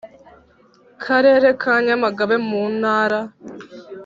[1.03, 3.19] Karere ka Nyamagabe mu Ntara